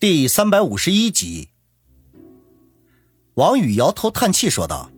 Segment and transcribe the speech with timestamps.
[0.00, 1.48] 第三百五十一集，
[3.34, 4.92] 王宇摇头叹气说道：“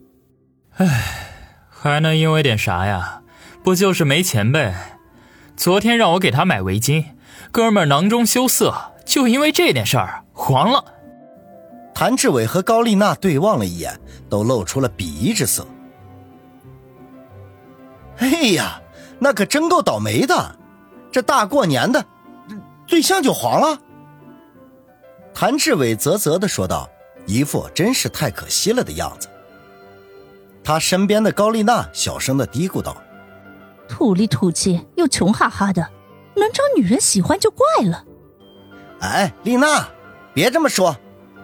[0.77, 3.23] 唉，还能因为点啥呀？
[3.65, 4.99] 不就是没钱呗？
[5.57, 7.03] 昨天让我给他买围巾，
[7.51, 10.85] 哥们囊中羞涩，就因为这点事儿黄了。”
[11.97, 13.99] 谭志伟和高丽娜对望了一眼，
[14.29, 15.67] 都露出了鄙夷之色。
[18.19, 18.83] 哎呀，
[19.19, 20.59] 那可真够倒霉的，
[21.11, 22.05] 这大过年的，
[22.87, 23.81] 对象就黄了。
[25.41, 26.87] 谭志伟啧啧的说道，
[27.25, 29.27] 一副真是太可惜了的样子。
[30.63, 32.95] 他身边的高丽娜小声的嘀咕道
[33.89, 35.81] ：“土里土气又穷哈哈的，
[36.37, 38.05] 能招女人喜欢就怪了。”
[39.01, 39.89] 哎，丽娜，
[40.35, 40.95] 别这么说，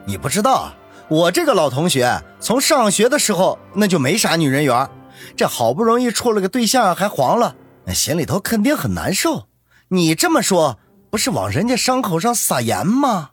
[0.04, 0.74] 你不知道，
[1.08, 4.90] 我这个老同学从上学的时候那就没啥女人缘，
[5.34, 7.56] 这好不容易处了个对象还黄了，
[7.86, 9.46] 那心里头肯定很难受。
[9.88, 10.78] 你这么说，
[11.08, 13.30] 不是往人家伤口上撒盐吗？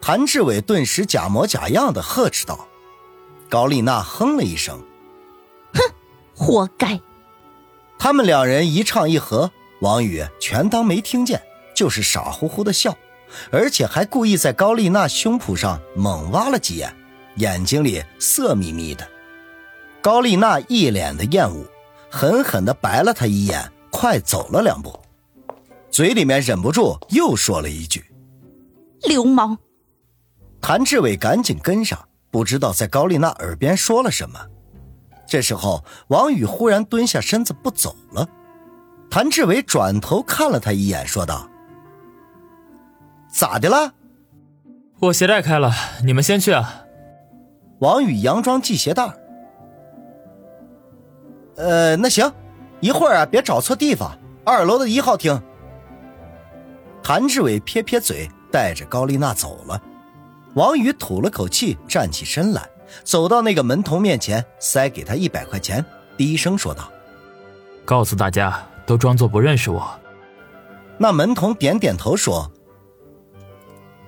[0.00, 2.66] 谭志伟顿时假模假样的呵斥道
[3.50, 4.80] ：“高丽娜哼了一声，
[5.74, 5.82] 哼，
[6.34, 6.98] 活该。”
[7.98, 11.42] 他们两人一唱一和，王宇全当没听见，
[11.74, 12.96] 就是傻乎乎的笑，
[13.50, 16.94] 而且还故意在高丽娜胸脯上猛挖了几眼，
[17.36, 19.06] 眼睛里色眯眯的。
[20.00, 21.66] 高丽娜一脸的厌恶，
[22.08, 24.98] 狠狠的白了他一眼，快走了两步，
[25.90, 28.04] 嘴里面忍不住又说了一句
[29.02, 29.58] ：“流氓。”
[30.60, 31.98] 谭志伟赶紧跟上，
[32.30, 34.38] 不知道在高丽娜耳边说了什么。
[35.26, 38.26] 这时候，王宇忽然蹲下身子不走了。
[39.10, 41.48] 谭志伟转头看了他一眼，说道
[43.32, 43.94] ：“咋的了？”
[45.00, 45.72] 我鞋带开了，
[46.04, 46.84] 你们先去啊。
[47.78, 49.08] 王宇佯装系鞋带。
[51.56, 52.32] 呃，那行，
[52.80, 55.40] 一会儿啊，别找错地方，二楼的一号厅。
[57.02, 59.80] 谭志伟撇撇嘴，带着高丽娜走了。
[60.58, 62.68] 王宇吐了口气，站起身来，
[63.04, 65.84] 走到那个门童面前，塞给他一百块钱，
[66.16, 66.90] 低声说道
[67.86, 69.88] ：“告诉大家都装作不认识我。”
[70.98, 72.50] 那门童点点头说：“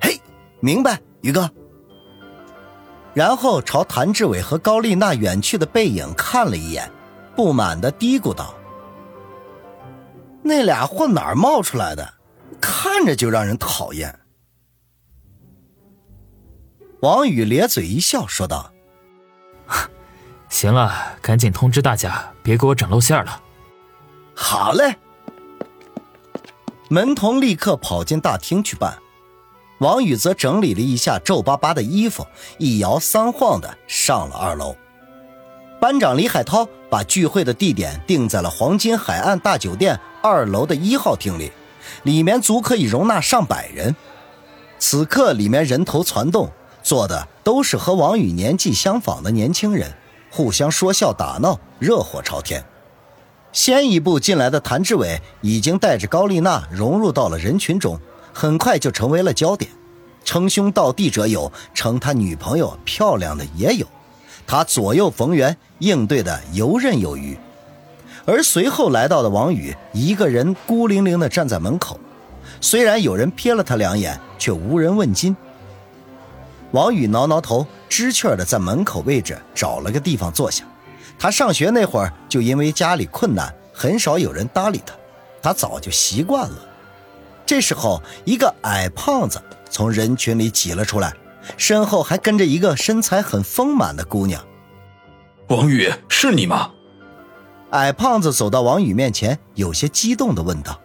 [0.03, 0.21] 嘿，
[0.59, 1.49] 明白，宇哥。”
[3.15, 6.91] 然后朝谭志伟和高丽娜远去的背影看了一眼，
[7.37, 8.53] 不满的嘀咕道
[10.43, 12.15] ：“那俩货哪儿冒出来的？
[12.61, 14.13] 看着就让人讨厌。”
[17.01, 18.71] 王宇咧嘴一笑，说道
[20.51, 23.41] ：“行了，赶紧通知大家，别给我整露馅了。”
[24.37, 24.97] 好嘞。
[26.89, 28.99] 门童立刻跑进大厅去办，
[29.79, 32.27] 王宇则整理了一下皱巴巴的衣服，
[32.59, 34.77] 一摇三晃的上了二楼。
[35.81, 41.51] 班长李海涛把聚会的地点定在了黄金海岸大酒店二楼的一号厅里，
[42.03, 43.97] 里面足可以容纳上百人。
[44.79, 46.51] 此刻里面人头攒动。
[46.91, 49.93] 坐的都是和王宇年纪相仿的年轻人，
[50.29, 52.65] 互相说笑打闹，热火朝天。
[53.53, 57.97] 先一步进来的谭志伟已经带着高丽娜融入到了人群中，
[58.33, 59.71] 很快就成为了焦点。
[60.25, 63.87] 称兄道弟者有，称他女朋友漂亮的也有，
[64.45, 67.39] 他左右逢源，应对的游刃有余。
[68.25, 72.01] 而随后来到的王宇，一个人孤零零地站在门口，
[72.61, 75.37] 虽然有人瞥了他两眼，却无人问津。
[76.73, 80.65] 王宇挠挠头，知趣的在门口位置找了个地方坐下。
[81.19, 84.95] 他上学那会儿就因为家里困难，很少有人搭理他，
[85.43, 86.57] 他早就习惯了。
[87.45, 91.13] 这时候，一个矮胖子从人群里挤了出来，
[91.57, 94.43] 身后还跟着一个身材很丰满的姑娘。
[95.49, 96.71] 王宇，是你吗？
[97.71, 100.81] 矮胖子走到王宇面前，有些激动地问道。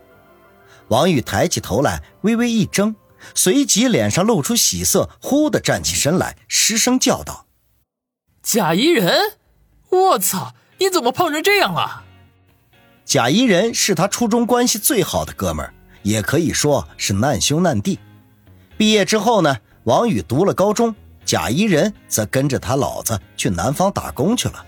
[0.88, 2.96] 王宇抬起头来，微微一怔。
[3.34, 7.48] 随即脸上露出喜色，忽地站起身来，失声叫道
[8.44, 9.38] ：“贾怡人，
[9.90, 12.04] 我操，你怎么胖成这样了？”
[13.06, 18.00] 贾怡人是他初中关系最好的哥们儿，也可以说是难兄难弟。
[18.78, 20.94] 毕业之后呢，王宇读了高中，
[21.26, 24.66] 贾怡人则跟着他老子去南方打工去了。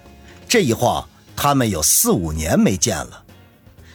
[0.47, 3.23] 这一晃，他们有四五年没见了。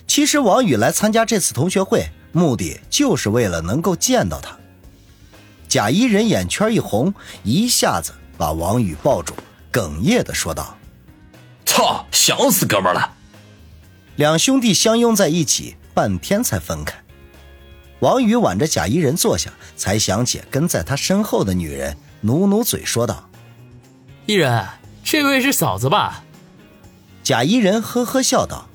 [0.06, 2.06] 其实，王宇来参加这次同学会。
[2.34, 4.56] 目的就是为了能够见到他。
[5.72, 7.14] 贾一人眼圈一红，
[7.44, 9.32] 一下子把王宇抱住，
[9.72, 10.76] 哽咽的说道
[11.64, 13.14] ：“操，想死哥们了！”
[14.16, 16.94] 两兄弟相拥在一起，半天才分开。
[18.00, 23.30] 王宇挽着贾一人坐下，才想起跟在他身后的女人，努努嘴说道
[24.28, 24.66] ：“一人，
[25.02, 26.22] 这位是嫂子吧？”
[27.24, 28.68] 贾一人呵呵笑道：“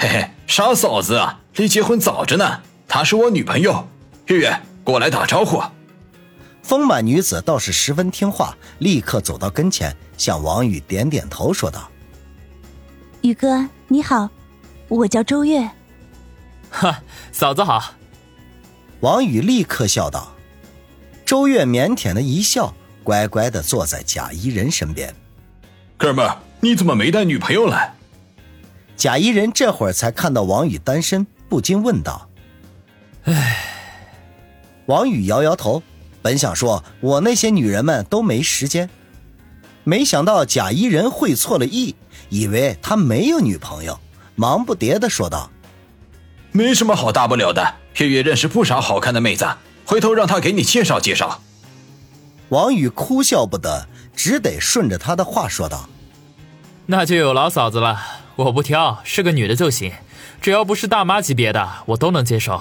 [0.00, 3.86] 嘿嘿，啥嫂子啊？”离结婚早着呢，她是我女朋友。
[4.26, 5.62] 月月，过来打招呼。
[6.62, 11.90] 丰满女子倒是十分听话，立刻走到跟前，向王宇点点头，说道
[13.20, 14.28] ：“宇哥你好，
[14.88, 15.68] 我叫周月。
[16.70, 17.94] ”“哈，嫂子好。”
[19.00, 20.32] 王宇立刻笑道。
[21.26, 22.72] 周月腼腆的一笑，
[23.02, 25.14] 乖乖的坐在贾一人身边。
[25.98, 27.94] “哥们儿，你怎么没带女朋友来？”
[28.96, 32.30] 贾一人这会儿才看到王宇单身，不禁问道
[33.24, 33.58] ：“唉。”
[34.86, 35.82] 王宇摇摇头。
[36.22, 38.88] 本想说，我那些女人们都没时间，
[39.82, 41.96] 没想到贾一人会错了意，
[42.28, 43.98] 以为他没有女朋友，
[44.36, 45.50] 忙不迭的说道
[46.52, 49.46] ：“没什么好大不了的，月月认识不少好看的妹子，
[49.84, 51.42] 回头让他给你介绍介绍。”
[52.50, 55.88] 王宇哭笑不得，只得顺着他的话说道
[56.86, 57.98] ：“那就有老嫂子了，
[58.36, 59.90] 我不挑，是个女的就行，
[60.40, 62.60] 只要不是大妈级别的，我都能接受。”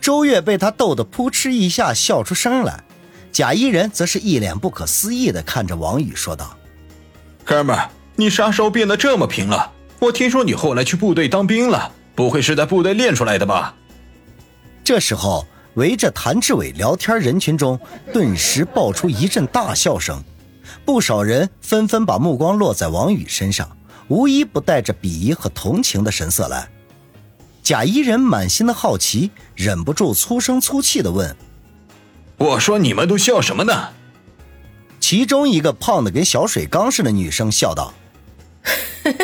[0.00, 2.82] 周月被他逗得扑哧一下笑出声来，
[3.32, 6.56] 贾一人则是一脸不可思议的看着王宇说道
[7.44, 9.72] ：“哥们儿，你啥时候变得这么平了？
[9.98, 13.74] 我听说你后来去部队当兵了，不会是在部队练出来的吧？”
[14.82, 17.78] 这时候，围着谭志伟聊天人群中
[18.12, 20.22] 顿时爆出一阵大笑声，
[20.84, 23.76] 不少人纷纷把目光落在王宇身上，
[24.08, 26.68] 无一不带着鄙夷和同情的神色来。
[27.68, 31.36] 贾一人满心的好奇，忍不住粗声粗气的问
[32.38, 33.90] ：“我说你们都笑什么呢？”
[34.98, 37.92] 其中一个胖的跟小水缸似的女生笑道：“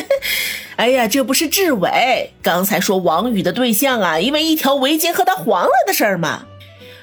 [0.76, 6.44] 哎呀，这不是志伟刚才说王宇的对象啊，因为一条围巾和他黄了的事儿吗？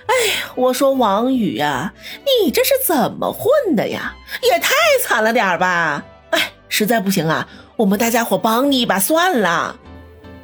[0.05, 1.91] 哎呀，我说王宇呀，
[2.45, 4.15] 你这是怎么混的呀？
[4.43, 6.05] 也太惨了点吧！
[6.29, 9.79] 哎，实在不行啊，我们大家伙帮你一把算了。”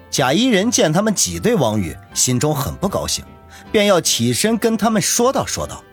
[0.10, 3.24] 贾一人见他们挤兑王宇，心中很不高兴，
[3.72, 5.84] 便要起身跟他们说道说道。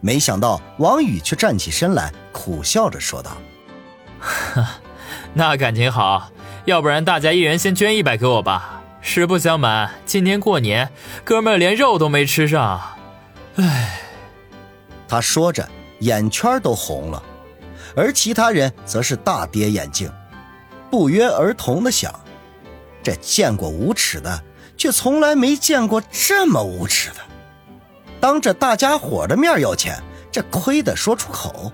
[0.00, 3.36] 没想到王宇却站起身来，苦笑着说道
[5.34, 6.30] ：“那感情好，
[6.64, 8.82] 要不然大家一人先捐一百给我吧。
[9.02, 10.90] 实不相瞒，今年过年，
[11.24, 12.80] 哥们连肉都没吃上。
[13.56, 14.00] 唉。”
[15.06, 15.68] 他说着，
[15.98, 17.22] 眼圈都红了，
[17.96, 20.10] 而其他人则是大跌眼镜，
[20.88, 22.14] 不约而同的想。
[23.10, 24.40] 这见过无耻的，
[24.76, 27.16] 却从来没见过这么无耻的。
[28.20, 31.72] 当着大家伙的面要钱，这亏得说出口。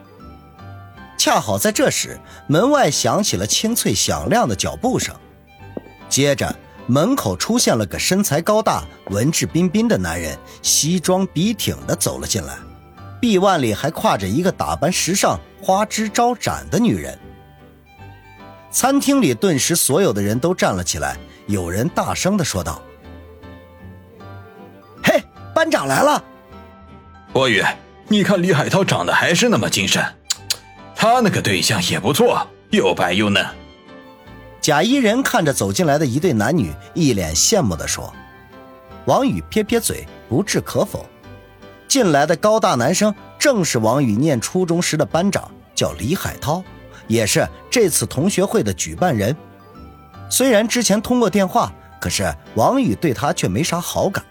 [1.19, 5.15] 恰好在这时，门外响起了清脆响亮的脚步声，
[6.09, 6.57] 接着
[6.87, 12.57] 门口出现了个身材高大、文质彬彬的男人，西装笔挺的走了进来，
[13.21, 17.19] 臂腕里还挎着一个打扮时尚、花枝招展的女人。
[18.77, 22.83] 餐厅里顿时所有的人都站了起来，有人大声的说道
[25.03, 25.25] ：“嘿，
[25.55, 26.23] 班长来了！”
[27.33, 27.65] 博宇，
[28.07, 30.05] 你看李海涛长得还是那么精神，
[30.95, 33.47] 他那个对象也不错，又白又嫩。
[34.61, 38.13] 贾一人看着走进来的一对男女，一脸羡慕的说
[39.07, 41.07] ：“王宇撇撇嘴，不置可否。
[41.89, 46.63] 进来的高大男生正是王宇念初中时的班长，叫李海涛。”
[47.07, 49.37] 也是这次同学会的举办人，
[50.31, 54.25] 虽然之前通过电话，可是王宇对他却没啥好感，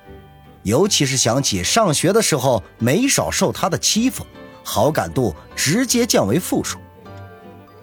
[0.63, 4.25] 尤其是想起上学的时候没少受他的欺负，
[4.63, 6.77] 好感度直接降为负数。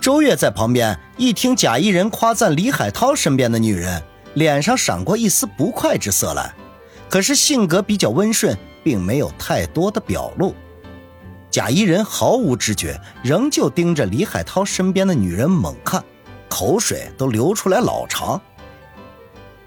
[0.01, 4.03] 周月在旁边一听贾一人夸赞李海涛身边的女人，
[4.35, 6.53] 脸上闪过一丝不快之色来，
[7.09, 10.55] 可是性格比较温顺，并没有太多的表露。
[11.53, 16.03] 贾一人毫无知觉，仍旧盯着李海涛身边的女人猛看，
[16.49, 18.41] 口水都流出来老长。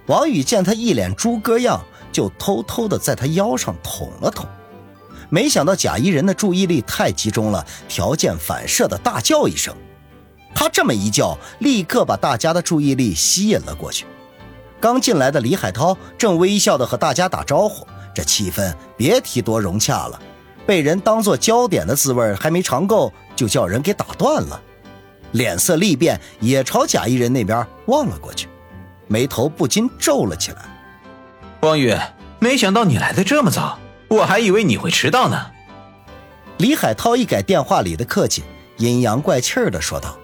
[0.07, 1.79] 王宇见他一脸猪哥样，
[2.11, 4.47] 就偷偷的在他腰上捅了捅。
[5.29, 9.71] 没想到贾一人的注意力太集中了，条件反射的大叫一声。
[10.55, 14.07] 他这么一叫，立刻把大家的注意力吸引了过去。
[14.79, 20.19] 刚进来的李海涛正微笑的和大家打招呼，这气氛别提多融洽了。
[20.65, 24.59] 被人当做焦点的滋味还没尝够，就叫人给打断了，
[25.31, 28.47] 脸色立变，也朝贾一人那边望了过去，
[29.07, 30.57] 眉头不禁皱了起来。
[31.61, 31.95] 王宇，
[32.39, 35.51] 没想到你来的这么早，我还以为你会迟到呢。
[36.57, 38.43] 李海涛一改电话里的客气，
[38.77, 40.17] 阴阳怪气的说道：“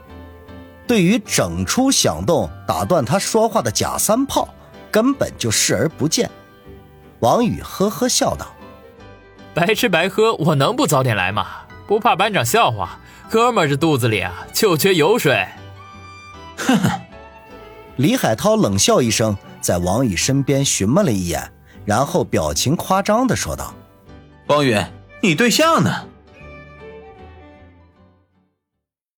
[0.88, 4.48] 对于整出响动打断他说话的贾三炮，
[4.90, 6.30] 根本就视而不见。”
[7.20, 8.48] 王宇呵呵笑道。
[9.54, 11.48] 白吃白喝，我能不早点来吗？
[11.88, 15.46] 不怕班长笑话，哥们儿这肚子里啊就缺油水。
[16.56, 17.02] 哼哼，
[17.98, 21.52] 李海涛冷笑一声，在王宇身边询问了一眼，
[21.84, 23.74] 然后表情夸张的说道
[24.48, 24.78] ：“王宇，
[25.22, 26.06] 你对象呢？”